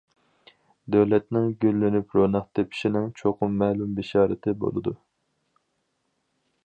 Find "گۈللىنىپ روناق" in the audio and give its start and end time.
1.65-2.47